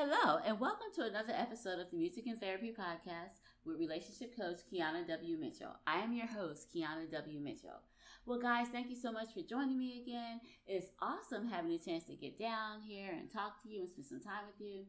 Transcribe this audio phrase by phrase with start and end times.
[0.00, 4.58] Hello, and welcome to another episode of the Music and Therapy Podcast with relationship coach
[4.72, 5.36] Kiana W.
[5.36, 5.74] Mitchell.
[5.88, 7.40] I am your host, Kiana W.
[7.40, 7.82] Mitchell.
[8.24, 10.40] Well, guys, thank you so much for joining me again.
[10.68, 14.06] It's awesome having a chance to get down here and talk to you and spend
[14.06, 14.84] some time with you.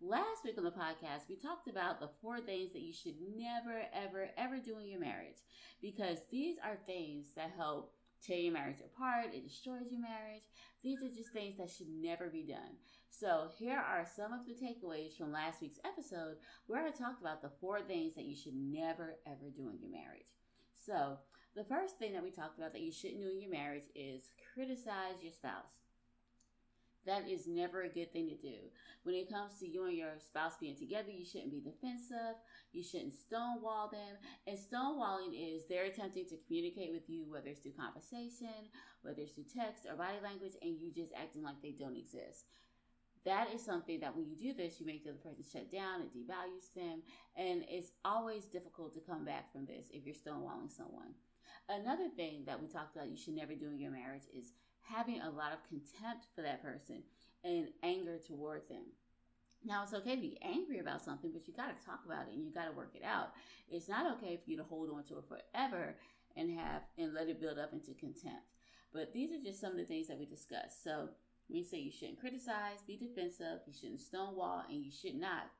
[0.00, 3.82] Last week on the podcast, we talked about the four things that you should never,
[3.92, 5.44] ever, ever do in your marriage
[5.82, 7.92] because these are things that help
[8.26, 10.48] tear your marriage apart, it destroys your marriage.
[10.82, 12.80] These are just things that should never be done.
[13.20, 16.34] So, here are some of the takeaways from last week's episode
[16.66, 19.92] where I talked about the four things that you should never ever do in your
[19.92, 20.34] marriage.
[20.74, 21.18] So,
[21.54, 24.30] the first thing that we talked about that you shouldn't do in your marriage is
[24.52, 25.78] criticize your spouse.
[27.06, 28.66] That is never a good thing to do.
[29.04, 32.34] When it comes to you and your spouse being together, you shouldn't be defensive.
[32.72, 34.18] You shouldn't stonewall them.
[34.48, 39.34] And stonewalling is they're attempting to communicate with you, whether it's through conversation, whether it's
[39.34, 42.46] through text or body language, and you just acting like they don't exist.
[43.24, 46.02] That is something that when you do this, you make the other person shut down,
[46.02, 47.02] it devalues them,
[47.36, 51.14] and it's always difficult to come back from this if you're stonewalling someone.
[51.68, 54.52] Another thing that we talked about you should never do in your marriage is
[54.82, 57.02] having a lot of contempt for that person
[57.42, 58.84] and anger toward them.
[59.64, 62.34] Now, it's okay to be angry about something, but you got to talk about it
[62.34, 63.32] and you got to work it out.
[63.70, 65.96] It's not okay for you to hold on to it forever
[66.36, 68.52] and have and let it build up into contempt.
[68.92, 70.84] But these are just some of the things that we discussed.
[70.84, 71.08] So,
[71.48, 75.50] we say you shouldn't criticize, be defensive, you shouldn't stonewall, and you should not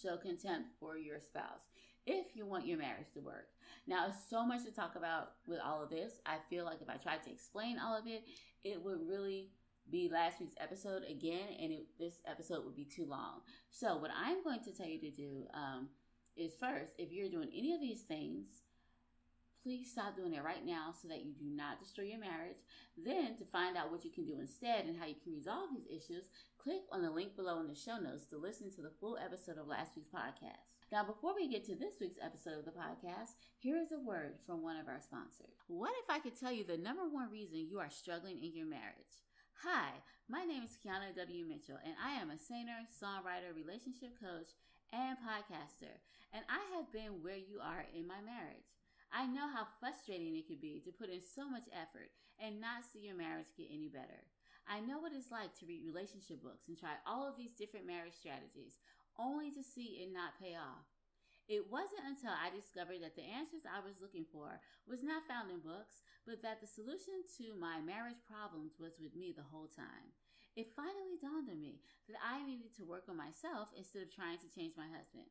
[0.00, 1.68] show contempt for your spouse
[2.06, 3.48] if you want your marriage to work.
[3.86, 6.14] Now, it's so much to talk about with all of this.
[6.26, 8.24] I feel like if I tried to explain all of it,
[8.64, 9.50] it would really
[9.90, 13.40] be last week's episode again, and it, this episode would be too long.
[13.70, 15.88] So, what I'm going to tell you to do um,
[16.36, 18.62] is first, if you're doing any of these things,
[19.62, 22.58] please stop doing it right now so that you do not destroy your marriage.
[22.96, 25.88] Then, to find out what you can do instead and how you can resolve these
[25.88, 29.18] issues, click on the link below in the show notes to listen to the full
[29.18, 30.64] episode of last week's podcast.
[30.90, 34.34] Now, before we get to this week's episode of the podcast, here is a word
[34.46, 35.54] from one of our sponsors.
[35.68, 38.66] What if I could tell you the number one reason you are struggling in your
[38.66, 39.22] marriage?
[39.62, 39.92] Hi,
[40.28, 41.44] my name is Kiana W.
[41.46, 44.56] Mitchell, and I am a singer, songwriter, relationship coach,
[44.92, 46.00] and podcaster.
[46.32, 48.79] And I have been where you are in my marriage.
[49.10, 52.86] I know how frustrating it could be to put in so much effort and not
[52.86, 54.22] see your marriage get any better.
[54.70, 57.90] I know what it's like to read relationship books and try all of these different
[57.90, 58.78] marriage strategies
[59.18, 60.86] only to see it not pay off.
[61.50, 65.50] It wasn't until I discovered that the answers I was looking for was not found
[65.50, 69.66] in books, but that the solution to my marriage problems was with me the whole
[69.66, 70.14] time.
[70.54, 74.38] It finally dawned on me that I needed to work on myself instead of trying
[74.46, 75.26] to change my husband.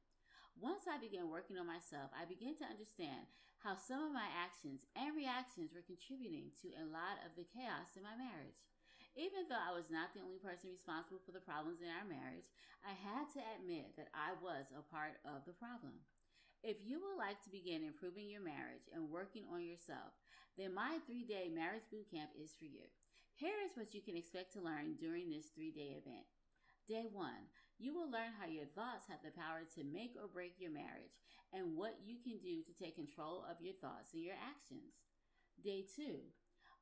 [0.60, 3.32] Once I began working on myself, I began to understand
[3.64, 7.96] how some of my actions and reactions were contributing to a lot of the chaos
[7.96, 8.60] in my marriage.
[9.16, 12.52] Even though I was not the only person responsible for the problems in our marriage,
[12.84, 15.96] I had to admit that I was a part of the problem.
[16.60, 20.12] If you would like to begin improving your marriage and working on yourself,
[20.60, 22.84] then my three day marriage boot camp is for you.
[23.40, 26.28] Here is what you can expect to learn during this three day event.
[26.92, 27.48] Day one,
[27.80, 31.16] you will learn how your thoughts have the power to make or break your marriage
[31.56, 35.00] and what you can do to take control of your thoughts and your actions.
[35.64, 36.28] Day two,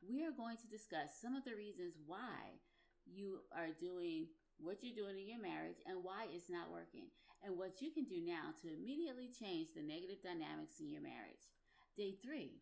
[0.01, 2.57] we are going to discuss some of the reasons why
[3.05, 4.27] you are doing
[4.57, 7.13] what you're doing in your marriage and why it's not working,
[7.45, 11.45] and what you can do now to immediately change the negative dynamics in your marriage.
[11.93, 12.57] Day three,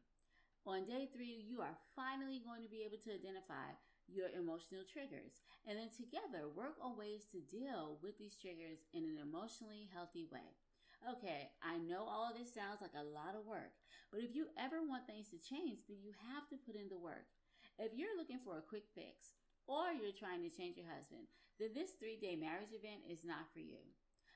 [0.67, 3.71] on day three, you are finally going to be able to identify
[4.11, 5.39] your emotional triggers.
[5.65, 10.29] And then together, work on ways to deal with these triggers in an emotionally healthy
[10.29, 10.53] way.
[11.01, 13.73] Okay, I know all of this sounds like a lot of work,
[14.13, 17.01] but if you ever want things to change, then you have to put in the
[17.01, 17.29] work.
[17.77, 21.25] If you're looking for a quick fix or you're trying to change your husband,
[21.57, 23.81] then this three day marriage event is not for you.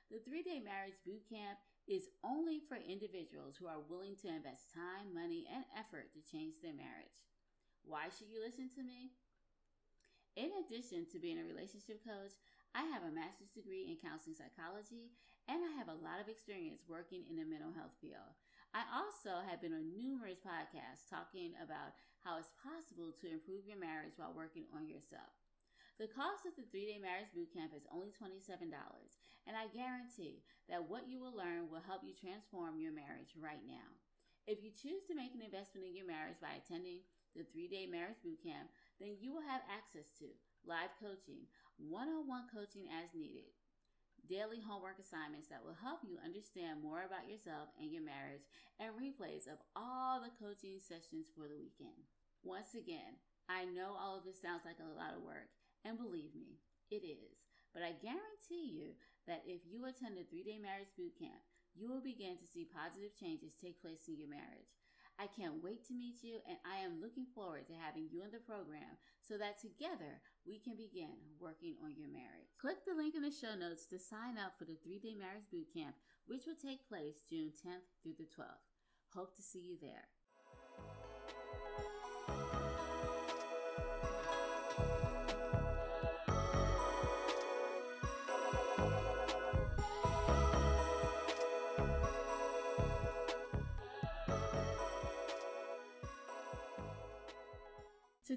[0.10, 4.74] The three day marriage boot camp is only for individuals who are willing to invest
[4.74, 7.18] time, money, and effort to change their marriage.
[7.82, 9.14] Why should you listen to me?
[10.40, 12.32] In addition to being a relationship coach,
[12.72, 15.12] I have a master's degree in counseling psychology
[15.52, 18.40] and I have a lot of experience working in the mental health field.
[18.72, 21.92] I also have been on numerous podcasts talking about
[22.24, 25.36] how it's possible to improve your marriage while working on yourself.
[26.00, 28.72] The cost of the three day marriage bootcamp is only $27,
[29.44, 33.66] and I guarantee that what you will learn will help you transform your marriage right
[33.68, 33.92] now.
[34.48, 37.04] If you choose to make an investment in your marriage by attending
[37.36, 40.28] the three day marriage bootcamp, then you will have access to
[40.68, 41.48] live coaching,
[41.80, 43.50] one on one coaching as needed,
[44.28, 48.46] daily homework assignments that will help you understand more about yourself and your marriage,
[48.80, 52.06] and replays of all the coaching sessions for the weekend.
[52.44, 53.18] Once again,
[53.50, 55.50] I know all of this sounds like a lot of work,
[55.84, 56.60] and believe me,
[56.92, 57.40] it is.
[57.74, 58.98] but I guarantee you
[59.28, 61.42] that if you attend a three day marriage boot camp,
[61.76, 64.74] you will begin to see positive changes take place in your marriage.
[65.20, 68.32] I can't wait to meet you, and I am looking forward to having you in
[68.32, 71.12] the program so that together we can begin
[71.44, 72.56] working on your marriage.
[72.56, 75.52] Click the link in the show notes to sign up for the three day marriage
[75.52, 75.96] boot camp,
[76.26, 78.64] which will take place June 10th through the 12th.
[79.14, 80.08] Hope to see you there.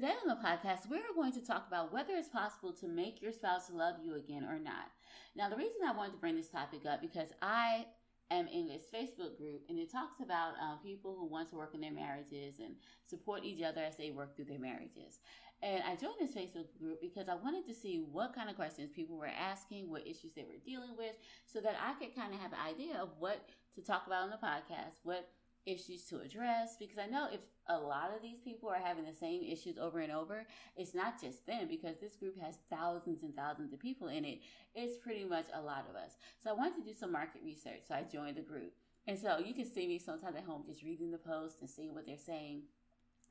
[0.03, 3.31] Today on the podcast, we're going to talk about whether it's possible to make your
[3.31, 4.91] spouse love you again or not.
[5.37, 7.87] Now, the reason I wanted to bring this topic up because I
[8.29, 11.77] am in this Facebook group and it talks about um, people who want to work
[11.77, 12.75] in their marriages and
[13.07, 15.21] support each other as they work through their marriages.
[15.63, 18.91] And I joined this Facebook group because I wanted to see what kind of questions
[18.91, 21.15] people were asking, what issues they were dealing with,
[21.47, 24.31] so that I could kind of have an idea of what to talk about on
[24.31, 25.29] the podcast, what
[25.67, 29.15] issues to address because I know if a lot of these people are having the
[29.15, 33.35] same issues over and over, it's not just them because this group has thousands and
[33.35, 34.41] thousands of people in it.
[34.75, 36.17] It's pretty much a lot of us.
[36.43, 37.83] So I wanted to do some market research.
[37.87, 38.73] So I joined the group.
[39.07, 41.95] And so you can see me sometimes at home just reading the post and seeing
[41.95, 42.63] what they're saying.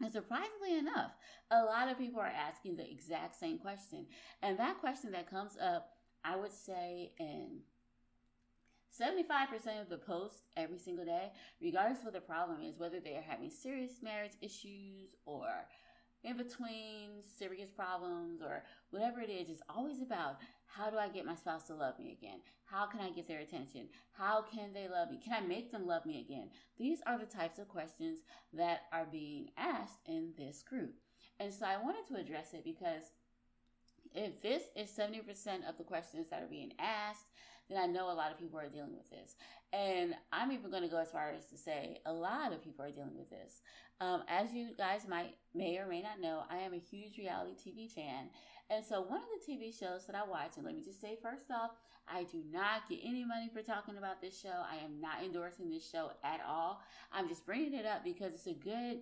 [0.02, 1.12] And surprisingly enough,
[1.52, 4.08] a lot of people are asking the exact same question.
[4.42, 5.90] And that question that comes up,
[6.26, 7.60] I would say in
[9.00, 13.16] 75% of the posts every single day, regardless of what the problem is, whether they
[13.16, 15.48] are having serious marriage issues or
[16.24, 21.26] in between serious problems or whatever it is, is always about how do I get
[21.26, 22.40] my spouse to love me again?
[22.66, 23.88] How can I get their attention?
[24.14, 25.20] How can they love me?
[25.24, 26.50] Can I make them love me again?
[26.78, 28.20] These are the types of questions
[28.54, 30.94] that are being asked in this group.
[31.40, 33.12] And so I wanted to address it because
[34.14, 37.28] if this is 70% of the questions that are being asked,
[37.72, 39.36] then I know a lot of people are dealing with this.
[39.74, 42.84] And I'm even going to go as far as to say a lot of people
[42.84, 43.62] are dealing with this.
[44.02, 47.54] Um, as you guys might may or may not know, I am a huge reality
[47.54, 48.30] TV fan.
[48.70, 51.18] And so one of the TV shows that I watch, and let me just say
[51.22, 51.72] first off,
[52.08, 54.50] I do not get any money for talking about this show.
[54.50, 56.82] I am not endorsing this show at all.
[57.12, 59.00] I'm just bringing it up because it's a good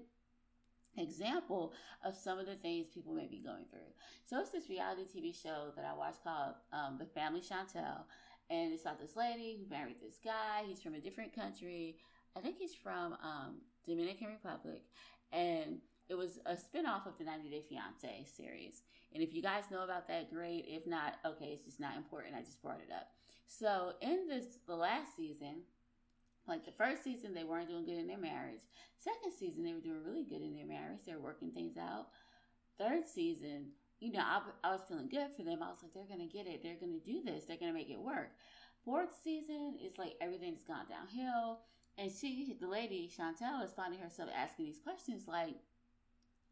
[0.97, 1.73] example
[2.03, 3.79] of some of the things people may be going through.
[4.25, 8.01] So it's this reality TV show that I watch called um, The Family Chantel.
[8.49, 10.63] And it's about this lady who married this guy.
[10.65, 11.97] He's from a different country.
[12.35, 14.81] I think he's from um, Dominican Republic.
[15.31, 15.79] And
[16.09, 18.81] it was a spinoff of the 90 Day Fiance series.
[19.13, 20.65] And if you guys know about that, great.
[20.67, 22.35] If not, okay, it's just not important.
[22.35, 23.09] I just brought it up.
[23.45, 25.61] So in this, the last season,
[26.47, 28.61] like the first season, they weren't doing good in their marriage.
[28.97, 31.01] Second season, they were doing really good in their marriage.
[31.05, 32.07] They were working things out.
[32.77, 33.67] Third season,
[33.99, 35.61] you know, I, I was feeling good for them.
[35.61, 36.63] I was like, they're going to get it.
[36.63, 37.45] They're going to do this.
[37.45, 38.31] They're going to make it work.
[38.85, 41.59] Fourth season is like everything's gone downhill.
[41.97, 45.55] And she, the lady, Chantel, is finding herself asking these questions like,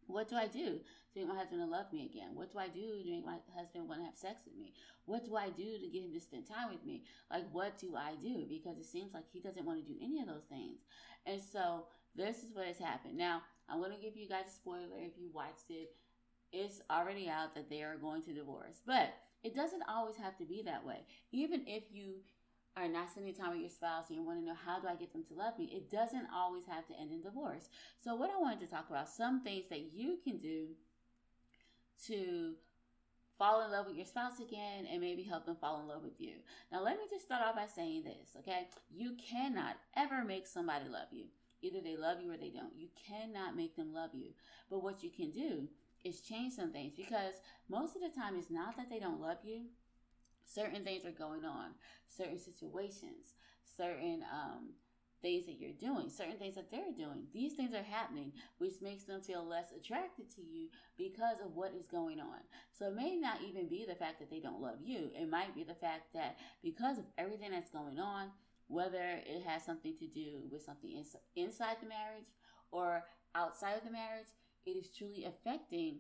[0.07, 2.31] what do I do to make my husband to love me again?
[2.33, 4.73] What do I do to make my husband want to have sex with me?
[5.05, 7.03] What do I do to get him to spend time with me?
[7.31, 8.45] Like, what do I do?
[8.47, 10.80] Because it seems like he doesn't want to do any of those things.
[11.25, 11.85] And so,
[12.16, 13.18] this is what has happened.
[13.18, 15.92] Now, I'm going to give you guys a spoiler if you watched it.
[16.51, 18.81] It's already out that they are going to divorce.
[18.85, 19.13] But
[19.44, 21.06] it doesn't always have to be that way.
[21.31, 22.16] Even if you
[22.75, 24.95] are not spending time with your spouse and you want to know how do I
[24.95, 27.69] get them to love me, it doesn't always have to end in divorce.
[28.04, 30.68] So, what I wanted to talk about some things that you can do
[32.06, 32.54] to
[33.37, 36.19] fall in love with your spouse again and maybe help them fall in love with
[36.19, 36.33] you.
[36.71, 38.68] Now, let me just start off by saying this, okay?
[38.92, 41.25] You cannot ever make somebody love you.
[41.61, 42.75] Either they love you or they don't.
[42.75, 44.30] You cannot make them love you.
[44.69, 45.68] But what you can do
[46.04, 47.35] is change some things because
[47.69, 49.61] most of the time it's not that they don't love you
[50.47, 51.71] certain things are going on,
[52.07, 53.35] certain situations,
[53.77, 54.69] certain um,
[55.21, 57.23] things that you're doing, certain things that they're doing.
[57.33, 61.73] These things are happening, which makes them feel less attracted to you because of what
[61.77, 62.39] is going on.
[62.71, 65.09] So it may not even be the fact that they don't love you.
[65.19, 68.30] It might be the fact that because of everything that's going on,
[68.68, 72.27] whether it has something to do with something ins- inside the marriage
[72.71, 74.27] or outside of the marriage,
[74.68, 76.00] it is truly affecting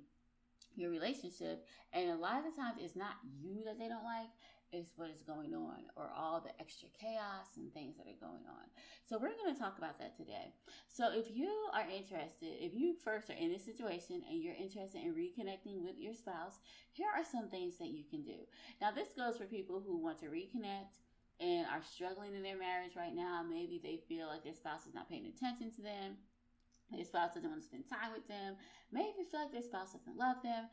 [0.75, 1.65] your relationship.
[1.93, 4.29] And a lot of the times it's not you that they don't like,
[4.71, 8.43] it's what is going on or all the extra chaos and things that are going
[8.51, 8.67] on.
[9.05, 10.51] So we're going to talk about that today.
[10.89, 15.01] So if you are interested, if you first are in this situation and you're interested
[15.01, 16.59] in reconnecting with your spouse,
[16.91, 18.43] here are some things that you can do.
[18.81, 20.99] Now this goes for people who want to reconnect
[21.39, 23.45] and are struggling in their marriage right now.
[23.47, 26.17] Maybe they feel like their spouse is not paying attention to them–.
[26.91, 28.55] Their spouse doesn't want to spend time with them.
[28.91, 30.69] Maybe feel like their spouse doesn't love them.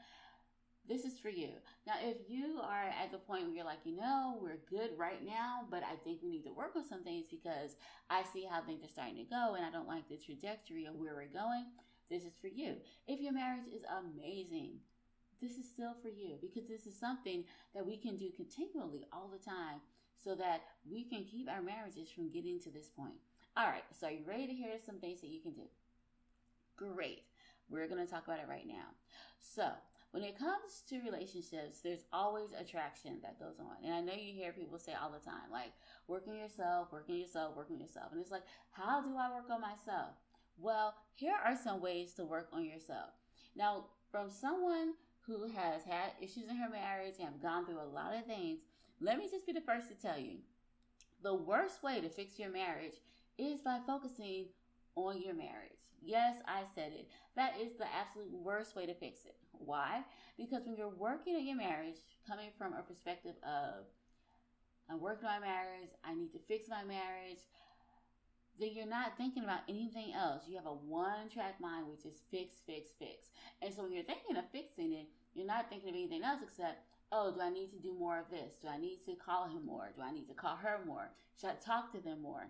[0.87, 1.51] this is for you.
[1.87, 5.25] Now, if you are at the point where you're like, you know, we're good right
[5.25, 7.77] now, but I think we need to work on some things because
[8.11, 10.95] I see how things are starting to go and I don't like the trajectory of
[10.97, 11.67] where we're going,
[12.11, 12.77] this is for you.
[13.09, 14.77] If your marriage is amazing,
[15.41, 17.45] this is still for you because this is something
[17.75, 19.81] that we can do continually all the time
[20.23, 23.17] so that we can keep our marriages from getting to this point.
[23.57, 25.63] All right, so are you ready to hear some things that you can do?
[26.77, 27.23] Great.
[27.71, 28.93] We're going to talk about it right now.
[29.39, 29.69] So,
[30.11, 33.85] when it comes to relationships, there's always attraction that goes on.
[33.85, 35.73] And I know you hear people say all the time, like,
[36.07, 38.13] working yourself, working yourself, working yourself.
[38.13, 40.15] And it's like, how do I work on myself?
[40.57, 43.11] Well, here are some ways to work on yourself.
[43.57, 44.95] Now, from someone
[45.27, 48.61] who has had issues in her marriage and have gone through a lot of things,
[49.01, 50.39] let me just be the first to tell you
[51.25, 52.95] the worst way to fix your marriage
[53.39, 54.45] is by focusing
[54.95, 55.74] on your marriage.
[56.05, 57.09] Yes, I said it.
[57.37, 59.37] That is the absolute worst way to fix it.
[59.53, 60.03] Why?
[60.37, 61.97] Because when you're working on your marriage,
[62.27, 63.87] coming from a perspective of,
[64.91, 67.41] I'm working on my marriage, I need to fix my marriage,
[68.61, 70.43] then you're not thinking about anything else.
[70.47, 73.31] You have a one track mind, which is fix, fix, fix.
[73.63, 76.85] And so when you're thinking of fixing it, you're not thinking of anything else except,
[77.11, 78.55] oh, do I need to do more of this?
[78.63, 79.91] Do I need to call him more?
[79.97, 81.11] Do I need to call her more?
[81.41, 82.47] Should I talk to them more?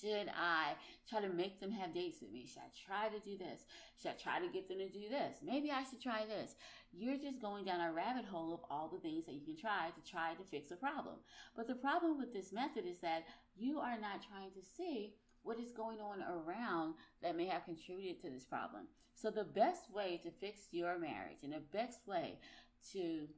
[0.00, 0.74] Should I
[1.08, 2.46] try to make them have dates with me?
[2.46, 3.64] Should I try to do this?
[4.00, 5.38] Should I try to get them to do this?
[5.42, 6.56] Maybe I should try this.
[6.92, 9.90] You're just going down a rabbit hole of all the things that you can try
[9.94, 11.16] to try to fix a problem.
[11.56, 13.24] But the problem with this method is that
[13.56, 18.20] you are not trying to see what is going on around that may have contributed
[18.20, 18.88] to this problem.
[19.14, 22.38] So the best way to fix your marriage and the best way
[22.92, 23.28] to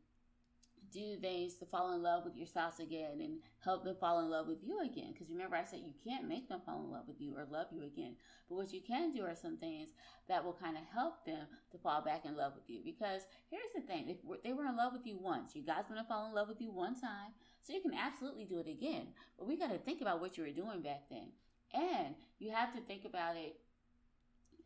[0.93, 4.31] do things to fall in love with your spouse again and help them fall in
[4.31, 5.13] love with you again.
[5.13, 7.67] Because remember, I said you can't make them fall in love with you or love
[7.73, 8.17] you again.
[8.49, 9.91] But what you can do are some things
[10.29, 12.81] that will kind of help them to fall back in love with you.
[12.85, 16.01] Because here's the thing if they were in love with you once, you guys going
[16.01, 17.33] to fall in love with you one time.
[17.63, 19.09] So you can absolutely do it again.
[19.39, 21.29] But we got to think about what you were doing back then.
[21.75, 23.57] And you have to think about it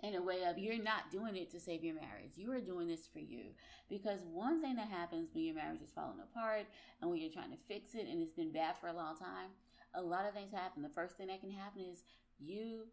[0.03, 2.37] in a way of you're not doing it to save your marriage.
[2.37, 3.55] You are doing this for you.
[3.89, 6.67] Because one thing that happens when your marriage is falling apart
[7.01, 9.51] and when you're trying to fix it and it's been bad for a long time,
[9.95, 10.83] a lot of things happen.
[10.83, 12.03] The first thing that can happen is
[12.41, 12.87] you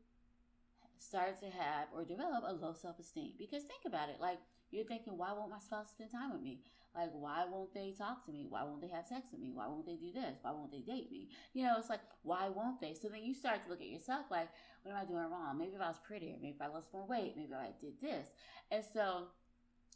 [0.99, 3.31] start to have or develop a low self esteem.
[3.39, 4.39] Because think about it like
[4.71, 6.59] you're thinking, why won't my spouse spend time with me?
[6.95, 8.47] Like, why won't they talk to me?
[8.49, 9.51] Why won't they have sex with me?
[9.53, 10.39] Why won't they do this?
[10.41, 11.29] Why won't they date me?
[11.53, 12.93] You know, it's like, why won't they?
[12.93, 14.49] So then you start to look at yourself like,
[14.83, 15.57] what am I doing wrong?
[15.57, 18.01] Maybe if I was prettier, maybe if I lost more weight, maybe if I did
[18.01, 18.29] this.
[18.71, 19.27] And so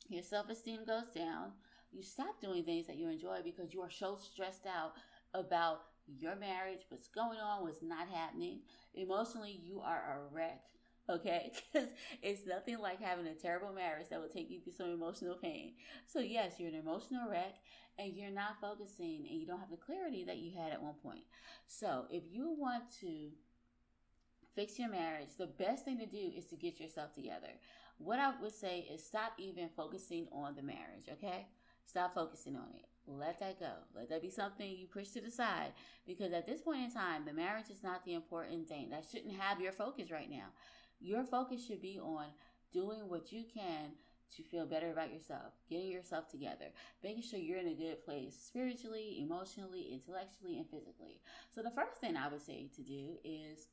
[0.09, 1.51] your self esteem goes down.
[1.91, 4.93] You stop doing things that you enjoy because you are so stressed out
[5.33, 8.59] about your marriage, what's going on, what's not happening.
[8.95, 10.61] Emotionally, you are a wreck
[11.09, 11.51] okay?
[11.73, 11.89] Because
[12.21, 15.73] it's nothing like having a terrible marriage that will take you through some emotional pain.
[16.07, 17.55] So, yes, you're an emotional wreck
[17.97, 20.95] and you're not focusing and you don't have the clarity that you had at one
[21.01, 21.23] point.
[21.67, 23.29] So, if you want to
[24.55, 27.49] fix your marriage, the best thing to do is to get yourself together.
[27.97, 31.47] What I would say is stop even focusing on the marriage, okay?
[31.85, 32.85] Stop focusing on it.
[33.05, 33.71] Let that go.
[33.95, 35.73] Let that be something you push to the side
[36.07, 38.89] because at this point in time, the marriage is not the important thing.
[38.89, 40.47] That shouldn't have your focus right now.
[41.03, 42.27] Your focus should be on
[42.71, 43.91] doing what you can
[44.37, 46.67] to feel better about yourself, getting yourself together,
[47.03, 51.19] making sure you're in a good place spiritually, emotionally, intellectually, and physically.
[51.53, 53.67] So, the first thing I would say to do is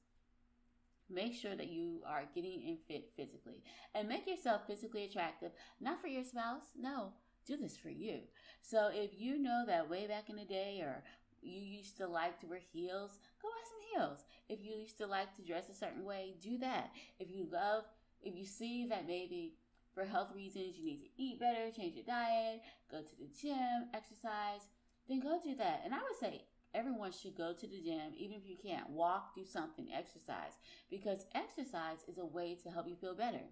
[1.08, 3.62] make sure that you are getting in fit physically
[3.94, 7.12] and make yourself physically attractive, not for your spouse, no.
[7.46, 8.20] Do this for you.
[8.60, 11.02] So, if you know that way back in the day, or
[11.42, 14.24] you used to like to wear heels, go buy some heels.
[14.48, 16.90] If you used to like to dress a certain way, do that.
[17.18, 17.84] If you love,
[18.22, 19.54] if you see that maybe
[19.94, 23.88] for health reasons you need to eat better, change your diet, go to the gym,
[23.94, 24.66] exercise,
[25.08, 25.82] then go do that.
[25.84, 26.44] And I would say
[26.74, 30.58] everyone should go to the gym, even if you can't walk, do something, exercise,
[30.90, 33.42] because exercise is a way to help you feel better.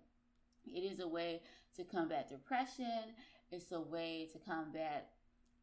[0.67, 1.43] It is a way
[1.77, 3.15] to combat depression.
[3.51, 5.11] It's a way to combat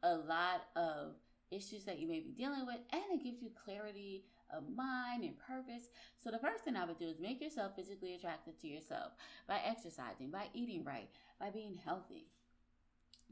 [0.03, 1.13] a lot of
[1.51, 5.37] issues that you may be dealing with, and it gives you clarity of mind and
[5.39, 5.89] purpose.
[6.23, 9.13] So, the first thing I would do is make yourself physically attractive to yourself
[9.47, 11.09] by exercising, by eating right,
[11.39, 12.27] by being healthy.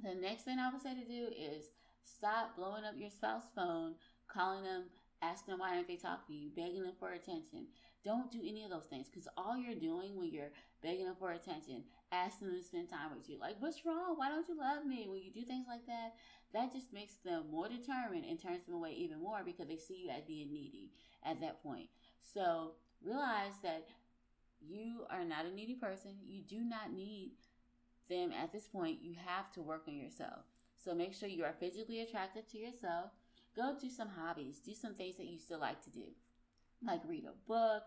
[0.02, 1.66] The next thing I would say to do is
[2.04, 3.96] stop blowing up your spouse's phone,
[4.28, 4.86] calling them,
[5.22, 7.68] asking them why aren't they talking to you, begging them for attention.
[8.04, 10.52] Don't do any of those things because all you're doing when you're
[10.82, 14.16] begging them for attention, asking them to spend time with you, like, what's wrong?
[14.18, 15.08] Why don't you love me?
[15.08, 16.16] When you do things like that,
[16.54, 20.04] that just makes them more determined and turns them away even more because they see
[20.06, 20.92] you as being needy
[21.26, 21.90] at that point.
[22.22, 23.88] So realize that
[24.62, 26.12] you are not a needy person.
[26.26, 27.32] You do not need
[28.10, 30.46] them at this point you have to work on yourself.
[30.78, 33.12] So make sure you are physically attractive to yourself.
[33.56, 34.60] Go do some hobbies.
[34.60, 36.06] Do some things that you still like to do,
[36.86, 37.84] like read a book.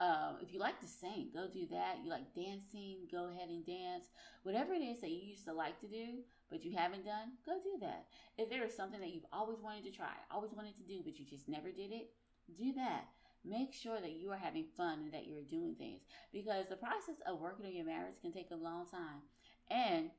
[0.00, 1.96] Um, if you like to sing, go do that.
[2.04, 4.06] You like dancing, go ahead and dance.
[4.44, 7.58] Whatever it is that you used to like to do, but you haven't done, go
[7.62, 8.06] do that.
[8.36, 11.18] If there is something that you've always wanted to try, always wanted to do, but
[11.18, 12.10] you just never did it,
[12.58, 13.08] do that.
[13.44, 16.00] Make sure that you are having fun and that you're doing things
[16.32, 19.22] because the process of working on your marriage can take a long time.
[19.70, 20.10] And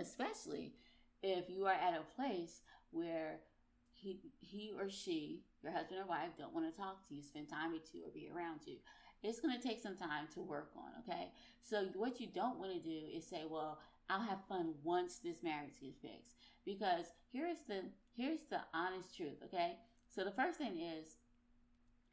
[0.00, 0.72] especially
[1.22, 3.40] if you are at a place where
[3.92, 7.48] he, he or she, your husband or wife, don't want to talk to you, spend
[7.48, 8.76] time with you, or be around you,
[9.22, 11.30] it's going to take some time to work on, okay?
[11.62, 13.78] So, what you don't want to do is say, well,
[14.10, 16.36] I'll have fun once this marriage gets fixed.
[16.64, 17.82] Because here's the
[18.16, 19.76] here's the honest truth, okay?
[20.08, 21.16] So the first thing is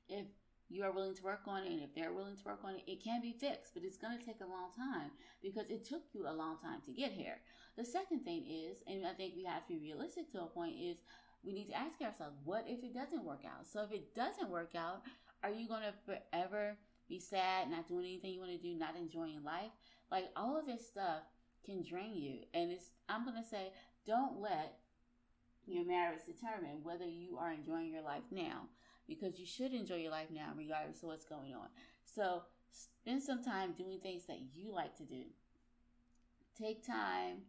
[0.10, 0.26] if
[0.70, 2.84] you are willing to work on it and if they're willing to work on it,
[2.88, 5.12] it can be fixed, but it's going to take a long time
[5.44, 7.40] because it took you a long time to get here.
[7.78, 10.76] The second thing is, and I think we have to be realistic to a point,
[10.82, 10.98] is
[11.44, 13.68] we need to ask ourselves, what if it doesn't work out?
[13.68, 15.02] So if it doesn't work out,
[15.44, 16.78] are you going to forever
[17.10, 19.72] be sad, not doing anything you want to do, not enjoying life?
[20.10, 21.24] Like all of this stuff
[21.66, 22.40] can drain you.
[22.54, 23.72] And it's I'm gonna say,
[24.06, 24.78] don't let
[25.66, 28.68] your marriage determine whether you are enjoying your life now.
[29.08, 31.68] Because you should enjoy your life now, regardless of what's going on.
[32.06, 35.24] So spend some time doing things that you like to do.
[36.58, 37.40] Take time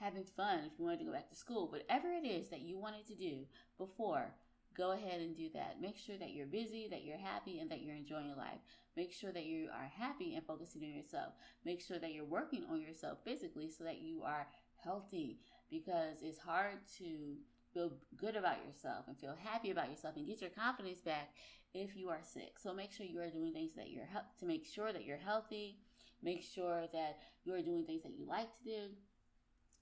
[0.00, 1.70] having fun if you wanted to go back to school.
[1.70, 3.46] Whatever it is that you wanted to do
[3.78, 4.34] before,
[4.76, 5.80] go ahead and do that.
[5.80, 8.60] Make sure that you're busy, that you're happy, and that you're enjoying life.
[8.96, 11.34] Make sure that you are happy and focusing on yourself.
[11.64, 14.46] Make sure that you're working on yourself physically so that you are
[14.82, 15.38] healthy
[15.70, 17.36] because it's hard to
[17.72, 21.34] feel good about yourself and feel happy about yourself and get your confidence back
[21.74, 22.58] if you are sick.
[22.58, 24.08] So make sure you are doing things that you're
[24.38, 25.78] to make sure that you're healthy.
[26.22, 28.80] Make sure that you are doing things that you like to do.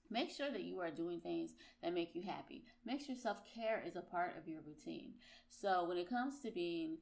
[0.09, 2.63] Make sure that you are doing things that make you happy.
[2.85, 5.13] Make sure self care is a part of your routine.
[5.49, 6.97] So, when it comes to being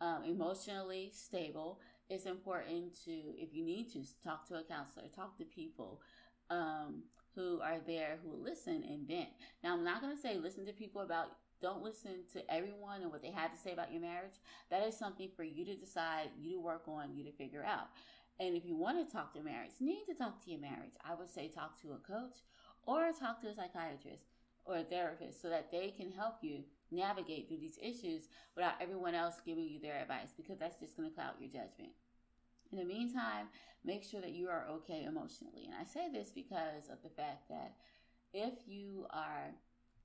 [0.00, 5.36] um, emotionally stable, it's important to, if you need to, talk to a counselor, talk
[5.38, 6.00] to people
[6.50, 7.02] um,
[7.34, 9.28] who are there who listen and vent.
[9.62, 11.26] Now, I'm not going to say listen to people about,
[11.60, 14.34] don't listen to everyone and what they have to say about your marriage.
[14.70, 17.88] That is something for you to decide, you to work on, you to figure out.
[18.38, 20.92] And if you want to talk to marriage, need to talk to your marriage.
[21.04, 22.36] I would say talk to a coach
[22.86, 24.24] or talk to a psychiatrist
[24.64, 29.14] or a therapist so that they can help you navigate through these issues without everyone
[29.14, 31.92] else giving you their advice because that's just going to cloud your judgment.
[32.72, 33.48] In the meantime,
[33.84, 35.64] make sure that you are okay emotionally.
[35.64, 37.74] And I say this because of the fact that
[38.34, 39.54] if you are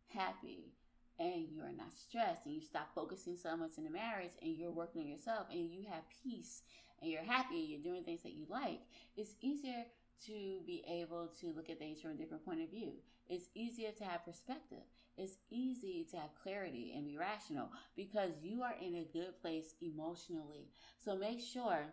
[0.07, 0.73] happy
[1.19, 4.55] and you are not stressed and you stop focusing so much in the marriage and
[4.55, 6.61] you're working on yourself and you have peace
[7.01, 8.81] and you're happy and you're doing things that you like,
[9.17, 9.85] it's easier
[10.25, 12.91] to be able to look at things from a different point of view.
[13.27, 14.83] It's easier to have perspective.
[15.17, 19.75] It's easy to have clarity and be rational because you are in a good place
[19.81, 20.69] emotionally.
[21.03, 21.85] So make sure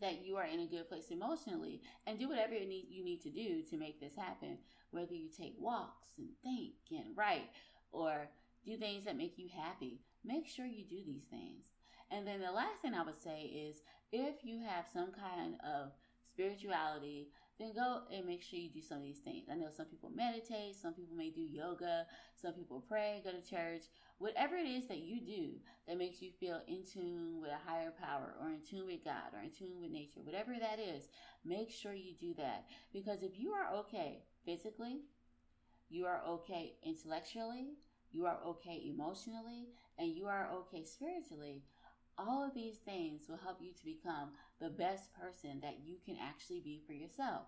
[0.00, 3.20] that you are in a good place emotionally and do whatever you need, you need
[3.22, 4.58] to do to make this happen.
[4.92, 7.50] Whether you take walks and think and write
[7.92, 8.28] or
[8.64, 11.69] do things that make you happy, make sure you do these things.
[12.10, 15.92] And then the last thing I would say is if you have some kind of
[16.32, 19.48] spirituality, then go and make sure you do some of these things.
[19.50, 23.48] I know some people meditate, some people may do yoga, some people pray, go to
[23.48, 23.82] church.
[24.18, 25.50] Whatever it is that you do
[25.86, 29.34] that makes you feel in tune with a higher power or in tune with God
[29.34, 31.08] or in tune with nature, whatever that is,
[31.44, 32.64] make sure you do that.
[32.92, 35.02] Because if you are okay physically,
[35.90, 37.74] you are okay intellectually,
[38.12, 39.68] you are okay emotionally,
[39.98, 41.62] and you are okay spiritually,
[42.18, 46.16] all of these things will help you to become the best person that you can
[46.20, 47.42] actually be for yourself.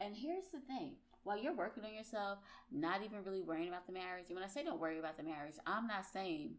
[0.00, 2.38] And here's the thing while you're working on yourself,
[2.70, 5.22] not even really worrying about the marriage, and when I say don't worry about the
[5.22, 6.54] marriage, I'm not saying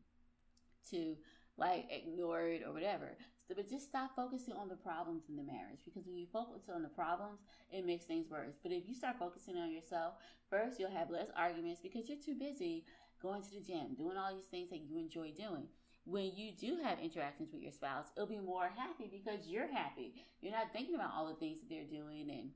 [0.91, 1.17] to
[1.57, 3.17] like ignore it or whatever.
[3.49, 6.81] But just stop focusing on the problems in the marriage because when you focus on
[6.81, 8.55] the problems, it makes things worse.
[8.63, 10.15] But if you start focusing on yourself,
[10.49, 12.85] first you'll have less arguments because you're too busy
[13.21, 15.67] going to the gym, doing all these things that you enjoy doing
[16.05, 20.13] when you do have interactions with your spouse, it'll be more happy because you're happy.
[20.41, 22.49] You're not thinking about all the things that they're doing and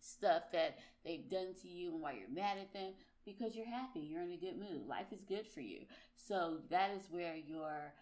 [0.00, 2.92] stuff that they've done to you and why you're mad at them
[3.24, 4.00] because you're happy.
[4.00, 4.86] You're in a good mood.
[4.88, 5.80] Life is good for you.
[6.16, 7.92] So that is where your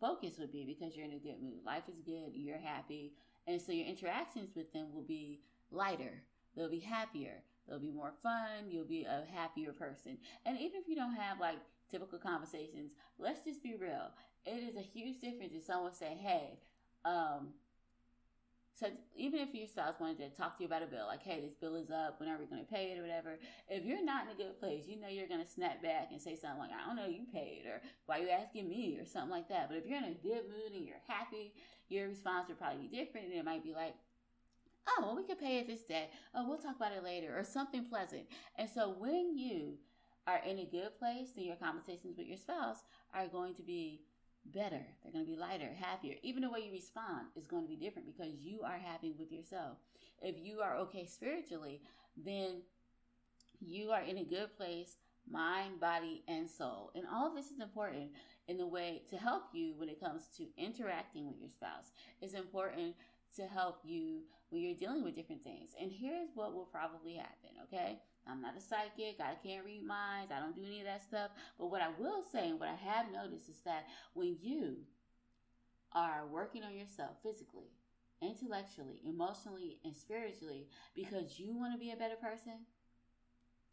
[0.00, 1.64] focus would be because you're in a good mood.
[1.64, 2.32] Life is good.
[2.32, 3.12] You're happy.
[3.46, 5.40] And so your interactions with them will be
[5.70, 6.22] lighter.
[6.56, 7.42] They'll be happier.
[7.68, 8.68] They'll be more fun.
[8.68, 10.18] You'll be a happier person.
[10.46, 11.58] And even if you don't have like
[11.90, 12.92] typical conversations.
[13.18, 14.10] Let's just be real.
[14.46, 16.58] It is a huge difference if someone say, "Hey,
[17.04, 17.52] um,
[18.80, 21.42] So even if your spouse wanted to talk to you about a bill, like, hey,
[21.42, 24.02] this bill is up, when are we going to pay it or whatever, if you're
[24.02, 26.60] not in a good place, you know you're going to snap back and say something
[26.60, 29.50] like, I don't know, you paid, or why are you asking me, or something like
[29.50, 29.68] that.
[29.68, 31.52] But if you're in a good mood and you're happy,
[31.90, 33.94] your response would probably be different, and it might be like,
[34.88, 36.08] oh, well, we could pay it this day.
[36.34, 38.22] Oh, we'll talk about it later, or something pleasant.
[38.56, 39.74] And so when you
[40.30, 42.78] are in a good place, then your conversations with your spouse
[43.14, 44.02] are going to be
[44.46, 44.80] better.
[45.02, 46.14] They're going to be lighter, happier.
[46.22, 49.32] Even the way you respond is going to be different because you are happy with
[49.32, 49.78] yourself.
[50.22, 51.80] If you are okay spiritually,
[52.16, 52.62] then
[53.60, 54.96] you are in a good place,
[55.30, 56.90] mind, body, and soul.
[56.94, 58.10] And all of this is important
[58.48, 61.92] in the way to help you when it comes to interacting with your spouse.
[62.20, 62.94] It's important
[63.36, 65.70] to help you when you're dealing with different things.
[65.80, 68.00] And here's what will probably happen, okay?
[68.30, 69.20] I'm not a psychic.
[69.20, 70.32] I can't read minds.
[70.32, 71.30] I don't do any of that stuff.
[71.58, 74.76] But what I will say and what I have noticed is that when you
[75.92, 77.70] are working on yourself physically,
[78.22, 82.66] intellectually, emotionally, and spiritually because you want to be a better person,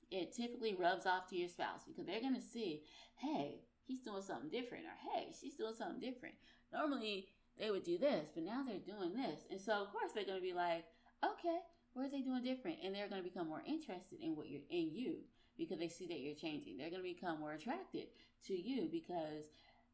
[0.09, 2.83] it typically rubs off to your spouse because they're going to see,
[3.17, 6.35] hey, he's doing something different, or hey, she's doing something different.
[6.71, 7.27] Normally,
[7.59, 9.41] they would do this, but now they're doing this.
[9.51, 10.85] And so, of course, they're going to be like,
[11.23, 11.59] okay,
[11.97, 12.77] what are they doing different?
[12.85, 15.15] And they're going to become more interested in what you're in you
[15.57, 16.77] because they see that you're changing.
[16.77, 18.05] They're going to become more attracted
[18.45, 19.45] to you because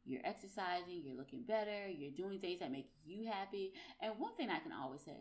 [0.04, 3.72] you're exercising, you're looking better, you're doing things that make you happy.
[4.02, 5.16] And one thing I can always say,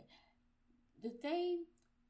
[1.05, 1.67] the thing,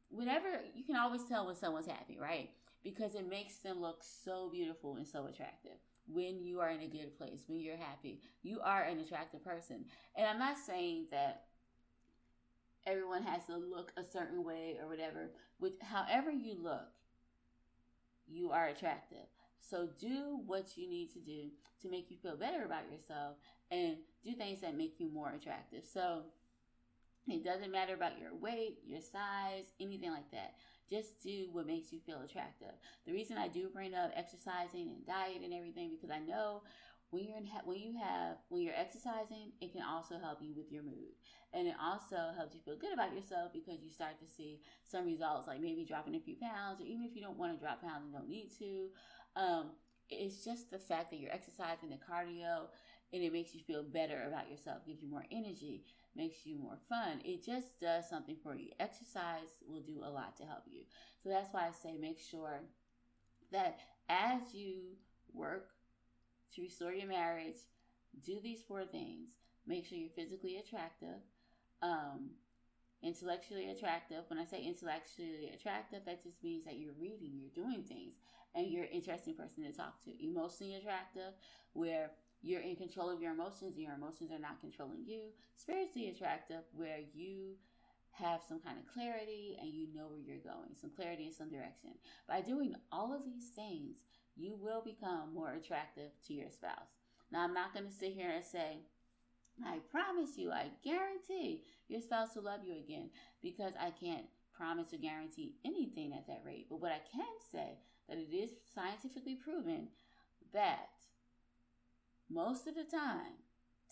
[0.09, 2.49] whenever you can always tell when someone's happy, right?
[2.83, 6.89] Because it makes them look so beautiful and so attractive when you are in a
[6.89, 8.23] good place, when you're happy.
[8.43, 9.85] You are an attractive person.
[10.17, 11.45] And I'm not saying that
[12.87, 15.31] everyone has to look a certain way or whatever.
[15.61, 16.89] With however you look,
[18.27, 19.27] you are attractive.
[19.61, 21.51] So do what you need to do
[21.83, 23.37] to make you feel better about yourself
[23.71, 25.85] and do things that make you more attractive.
[25.85, 26.23] So
[27.29, 30.55] it doesn't matter about your weight, your size, anything like that.
[30.91, 32.75] Just do what makes you feel attractive.
[33.07, 36.63] The reason I do bring up exercising and diet and everything because I know
[37.11, 40.73] when you're in when you have when you're exercising, it can also help you with
[40.73, 41.13] your mood,
[41.55, 45.05] and it also helps you feel good about yourself because you start to see some
[45.05, 47.83] results, like maybe dropping a few pounds, or even if you don't want to drop
[47.83, 48.89] pounds and don't need to.
[49.37, 49.71] Um,
[50.09, 52.69] it's just the fact that you're exercising the cardio,
[53.13, 55.85] and it makes you feel better about yourself, gives you more energy,
[56.17, 57.21] makes you more fun.
[57.25, 58.71] It just does something for you.
[58.81, 60.83] Exercise will do a lot to help you.
[61.23, 62.61] So that's why I say make sure
[63.53, 64.97] that as you
[65.33, 65.69] work
[66.55, 67.57] to restore your marriage,
[68.25, 69.29] do these four things.
[69.67, 71.21] Make sure you're physically attractive,
[71.83, 72.31] um,
[73.03, 74.25] intellectually attractive.
[74.29, 78.15] When I say intellectually attractive, that just means that you're reading, you're doing things,
[78.55, 80.25] and you're an interesting person to talk to.
[80.25, 81.35] Emotionally attractive,
[81.73, 82.11] where
[82.43, 85.23] you're in control of your emotions and your emotions are not controlling you.
[85.57, 87.57] Spiritually attractive, where you
[88.13, 91.51] have some kind of clarity and you know where you're going, some clarity in some
[91.51, 91.91] direction.
[92.29, 93.97] By doing all of these things,
[94.37, 96.93] you will become more attractive to your spouse.
[97.31, 98.81] Now, I'm not going to sit here and say,
[99.65, 103.11] I promise you, I guarantee your spouse will love you again
[103.43, 106.67] because I can't promise or guarantee anything at that rate.
[106.69, 109.89] But what I can say that it is scientifically proven
[110.53, 110.91] that
[112.31, 113.35] most of the time,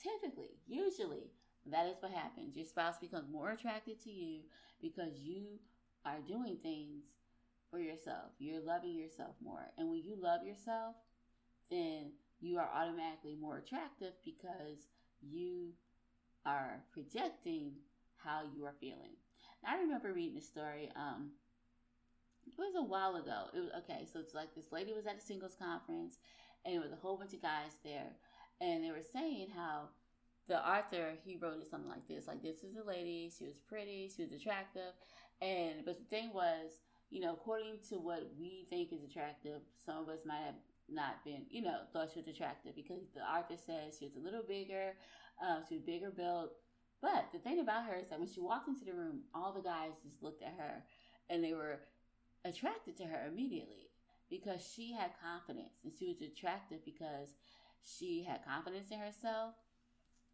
[0.02, 1.30] typically, usually,
[1.66, 2.56] that is what happens.
[2.56, 4.40] Your spouse becomes more attracted to you
[4.80, 5.58] because you
[6.04, 7.04] are doing things
[7.70, 8.32] for yourself.
[8.38, 9.66] You're loving yourself more.
[9.76, 10.96] And when you love yourself,
[11.70, 14.88] then you are automatically more attractive because
[15.22, 15.72] you
[16.46, 17.72] are projecting
[18.16, 19.16] how you are feeling.
[19.66, 20.90] I remember reading a story.
[20.96, 21.30] Um,
[22.46, 23.44] it was a while ago.
[23.54, 24.06] It was okay.
[24.10, 26.18] So it's like this lady was at a singles conference,
[26.64, 28.16] and it was a whole bunch of guys there,
[28.60, 29.88] and they were saying how
[30.48, 33.30] the author he wrote it something like this: like this is a lady.
[33.36, 34.10] She was pretty.
[34.14, 34.92] She was attractive,
[35.42, 36.80] and but the thing was
[37.10, 40.54] you know, according to what we think is attractive, some of us might have
[40.92, 44.24] not been, you know, thought she was attractive because the artist says she was a
[44.24, 44.94] little bigger,
[45.42, 46.52] um, she was bigger built.
[47.02, 49.62] But the thing about her is that when she walked into the room, all the
[49.62, 50.84] guys just looked at her
[51.30, 51.80] and they were
[52.44, 53.90] attracted to her immediately
[54.28, 57.28] because she had confidence and she was attractive because
[57.82, 59.54] she had confidence in herself.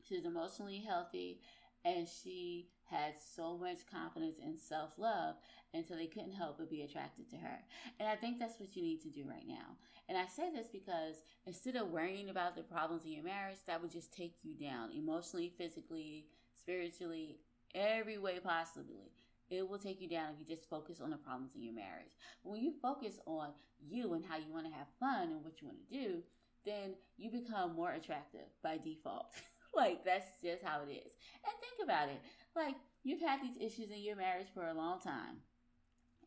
[0.07, 1.41] She was emotionally healthy
[1.87, 5.37] and she had so much confidence and self love
[5.73, 7.59] and so they couldn't help but be attracted to her.
[8.01, 9.77] And I think that's what you need to do right now.
[10.09, 13.81] And I say this because instead of worrying about the problems in your marriage, that
[13.81, 16.27] would just take you down emotionally, physically,
[16.59, 17.39] spiritually,
[17.75, 19.13] every way possibly.
[19.49, 22.17] It will take you down if you just focus on the problems in your marriage.
[22.43, 25.61] But when you focus on you and how you want to have fun and what
[25.61, 26.23] you want to do,
[26.65, 29.35] then you become more attractive by default.
[29.75, 31.13] like that's just how it is.
[31.45, 32.21] And think about it.
[32.55, 35.43] Like you've had these issues in your marriage for a long time.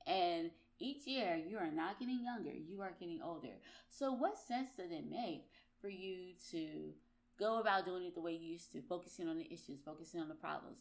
[0.08, 3.60] And each year you are not getting younger, you are getting older.
[3.89, 5.45] So what sense does it make
[5.82, 6.93] for you to
[7.38, 10.28] go about doing it the way you used to, focusing on the issues, focusing on
[10.28, 10.80] the problems,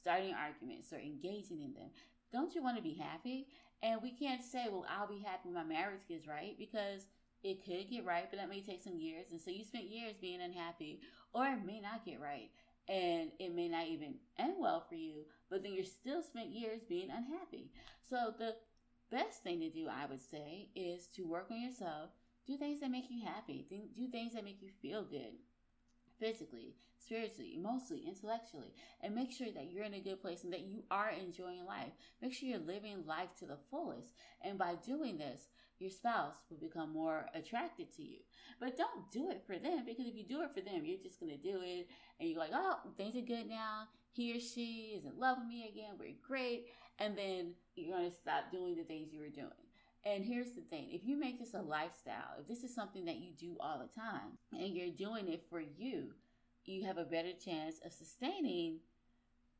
[0.00, 1.90] starting arguments or engaging in them?
[2.32, 3.48] Don't you want to be happy?
[3.82, 7.06] And we can't say, well, I'll be happy when my marriage gets right because
[7.42, 9.26] it could get right, but that may take some years.
[9.30, 11.00] And so you spent years being unhappy,
[11.32, 12.50] or it may not get right.
[12.88, 16.80] And it may not even end well for you, but then you're still spent years
[16.88, 17.70] being unhappy.
[18.08, 18.56] So the
[19.10, 22.10] best thing to do, I would say, is to work on yourself,
[22.46, 25.34] do things that make you happy, do things that make you feel good
[26.20, 30.60] physically, spiritually, emotionally, intellectually, and make sure that you're in a good place and that
[30.60, 31.92] you are enjoying life.
[32.22, 34.12] Make sure you're living life to the fullest.
[34.42, 38.18] And by doing this, your spouse will become more attracted to you.
[38.60, 41.18] But don't do it for them because if you do it for them, you're just
[41.18, 41.88] going to do it
[42.20, 43.88] and you're like, oh, things are good now.
[44.12, 45.94] He or she is in love with me again.
[45.98, 46.66] We're great.
[46.98, 49.48] And then you're going to stop doing the things you were doing.
[50.04, 53.18] And here's the thing if you make this a lifestyle, if this is something that
[53.18, 56.14] you do all the time and you're doing it for you,
[56.64, 58.78] you have a better chance of sustaining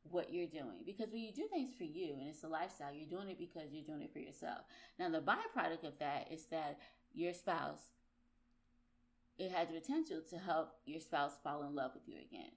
[0.03, 0.83] what you're doing.
[0.85, 3.71] Because when you do things for you and it's a lifestyle, you're doing it because
[3.71, 4.61] you're doing it for yourself.
[4.97, 6.79] Now, the byproduct of that is that
[7.13, 7.91] your spouse,
[9.37, 12.51] it has the potential to help your spouse fall in love with you again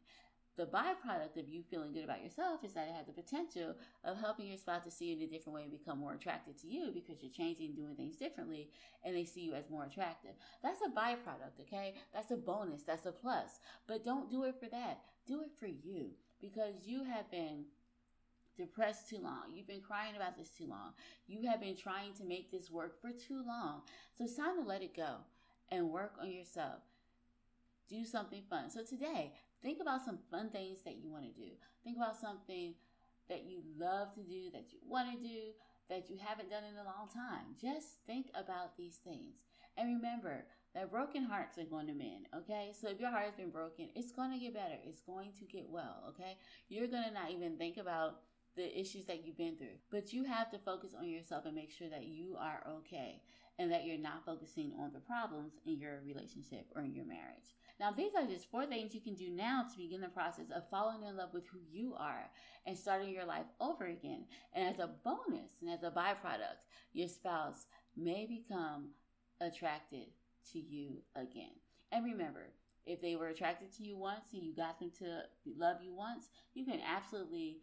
[0.57, 4.19] the byproduct of you feeling good about yourself is that it has the potential of
[4.19, 6.69] helping your spouse to see you in a different way and become more attracted to
[6.69, 8.71] you because you're changing, and doing things differently,
[9.05, 10.33] and they see you as more attractive.
[10.62, 11.95] That's a byproduct, okay?
[12.12, 13.59] That's a bonus, that's a plus.
[13.88, 15.01] But don't do it for that.
[15.27, 17.64] Do it for you because you have been
[18.57, 19.53] depressed too long.
[19.53, 20.93] You've been crying about this too long.
[21.27, 23.83] You have been trying to make this work for too long.
[24.17, 25.17] So it's time to let it go
[25.71, 26.81] and work on yourself.
[27.88, 28.71] Do something fun.
[28.71, 29.33] So today,
[29.64, 31.48] Think about some fun things that you want to do.
[31.83, 32.74] Think about something
[33.31, 35.57] that you love to do, that you want to do,
[35.88, 37.57] that you haven't done in a long time.
[37.59, 39.37] Just think about these things.
[39.79, 42.72] And remember that broken hearts are going to mend, okay?
[42.79, 44.77] So if your heart has been broken, it's going to get better.
[44.85, 46.37] It's going to get well, okay?
[46.68, 48.20] You're going to not even think about
[48.57, 51.72] the issues that you've been through, but you have to focus on yourself and make
[51.72, 53.22] sure that you are okay
[53.59, 57.55] and that you're not focusing on the problems in your relationship or in your marriage.
[57.81, 60.69] Now, these are just four things you can do now to begin the process of
[60.71, 62.31] falling in love with who you are
[62.67, 64.27] and starting your life over again.
[64.55, 68.91] And as a bonus and as a byproduct, your spouse may become
[69.41, 70.07] attracted
[70.53, 71.51] to you again.
[71.91, 72.53] And remember,
[72.87, 75.23] if they were attracted to you once and you got them to
[75.57, 77.59] love you once, you can absolutely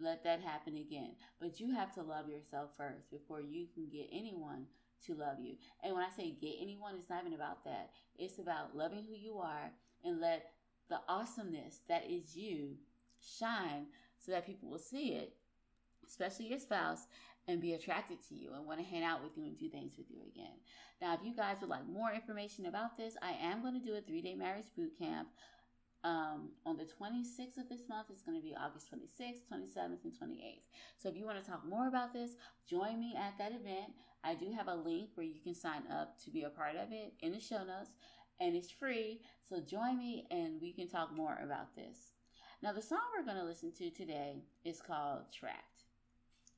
[0.00, 1.12] let that happen again.
[1.40, 4.66] But you have to love yourself first before you can get anyone
[5.06, 5.56] to love you.
[5.82, 7.90] And when I say get anyone, it's not even about that.
[8.18, 9.70] It's about loving who you are
[10.04, 10.50] and let
[10.88, 12.76] the awesomeness that is you
[13.20, 13.86] shine
[14.18, 15.34] so that people will see it,
[16.06, 17.06] especially your spouse,
[17.46, 19.94] and be attracted to you and want to hang out with you and do things
[19.96, 20.56] with you again.
[21.00, 23.96] Now, if you guys would like more information about this, I am going to do
[23.96, 25.28] a three day marriage boot camp
[26.04, 28.08] um, on the 26th of this month.
[28.10, 30.62] It's going to be August 26th, 27th, and 28th.
[30.96, 32.32] So if you want to talk more about this,
[32.68, 33.92] join me at that event.
[34.24, 36.92] I do have a link where you can sign up to be a part of
[36.92, 37.90] it in the show notes,
[38.40, 39.20] and it's free.
[39.48, 42.12] So join me and we can talk more about this.
[42.62, 45.84] Now, the song we're going to listen to today is called Trapped.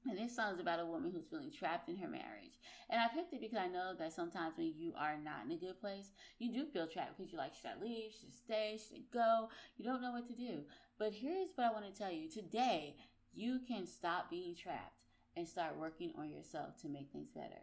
[0.09, 2.59] And this song is about a woman who's feeling trapped in her marriage.
[2.89, 5.61] And I picked it because I know that sometimes when you are not in a
[5.61, 8.13] good place, you do feel trapped because you're like, should I leave?
[8.13, 8.79] Should I stay?
[8.79, 9.49] Should I go?
[9.77, 10.63] You don't know what to do.
[10.99, 12.97] But here's what I want to tell you today,
[13.35, 15.00] you can stop being trapped
[15.41, 17.63] and start working on yourself to make things better.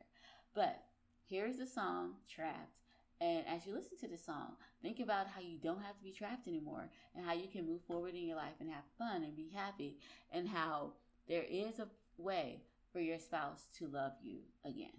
[0.55, 0.83] But
[1.29, 2.73] here's the song, Trapped.
[3.21, 6.11] And as you listen to the song, think about how you don't have to be
[6.11, 9.35] trapped anymore and how you can move forward in your life and have fun and
[9.35, 9.97] be happy
[10.31, 10.93] and how
[11.27, 11.87] there is a
[12.17, 12.61] way
[12.91, 14.97] for your spouse to love you again.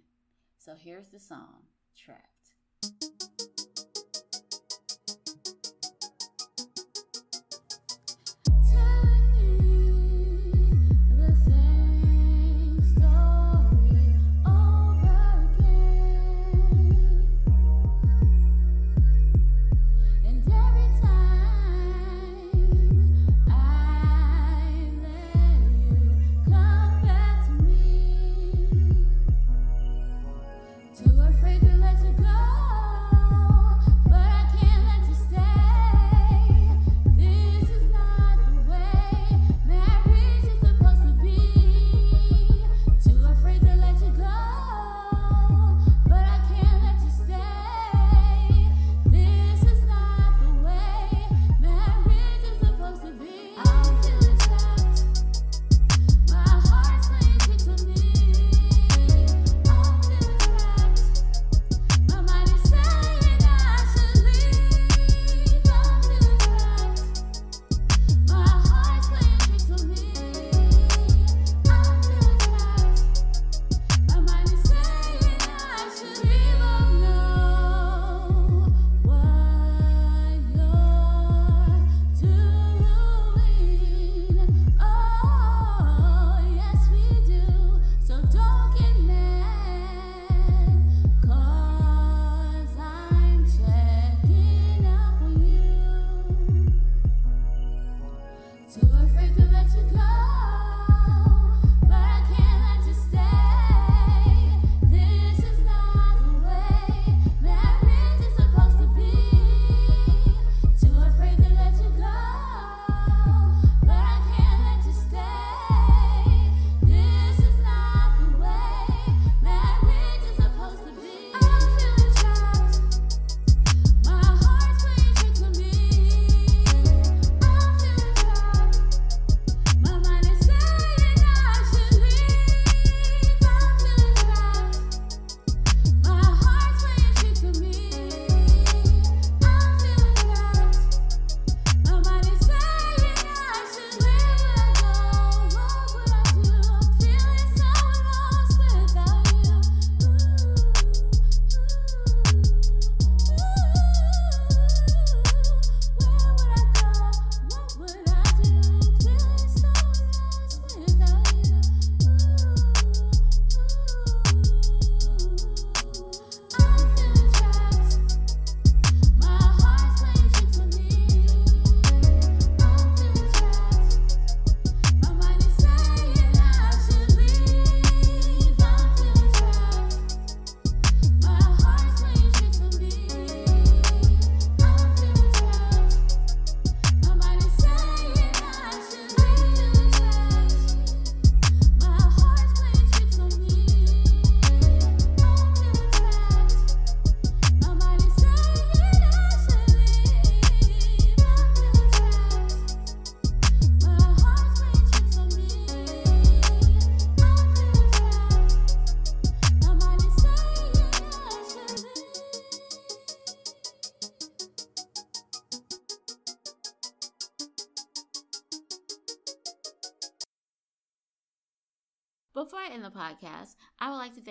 [0.57, 1.63] So here's the song,
[1.97, 2.38] Trapped.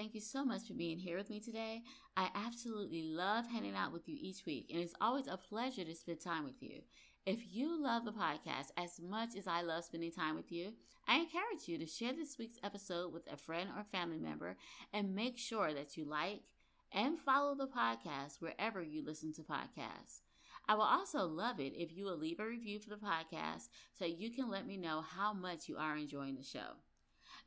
[0.08, 1.82] Thank you so much for being here with me today.
[2.16, 5.94] I absolutely love hanging out with you each week, and it's always a pleasure to
[5.94, 6.80] spend time with you.
[7.26, 10.72] If you love the podcast as much as I love spending time with you,
[11.06, 14.56] I encourage you to share this week's episode with a friend or family member
[14.94, 16.40] and make sure that you like
[16.90, 20.22] and follow the podcast wherever you listen to podcasts.
[20.66, 24.06] I will also love it if you will leave a review for the podcast so
[24.06, 26.78] you can let me know how much you are enjoying the show.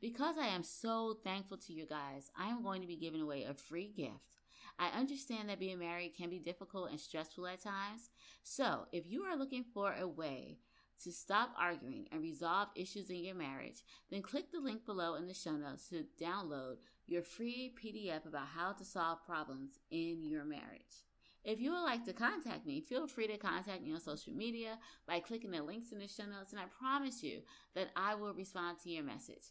[0.02, 3.44] Because I am so thankful to you guys, I am going to be giving away
[3.44, 4.32] a free gift.
[4.76, 8.10] I understand that being married can be difficult and stressful at times.
[8.42, 10.58] So, if you are looking for a way
[11.04, 15.28] to stop arguing and resolve issues in your marriage, then click the link below in
[15.28, 20.44] the show notes to download your free PDF about how to solve problems in your
[20.44, 21.04] marriage.
[21.44, 24.78] If you would like to contact me, feel free to contact me on social media
[25.08, 27.40] by clicking the links in the show notes, and I promise you
[27.74, 29.50] that I will respond to your message.